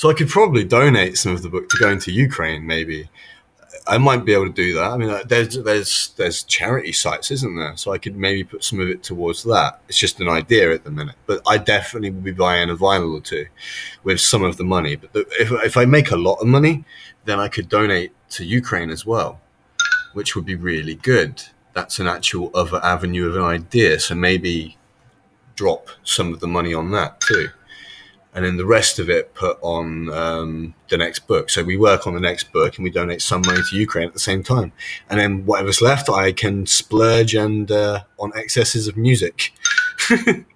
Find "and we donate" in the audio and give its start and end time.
32.76-33.22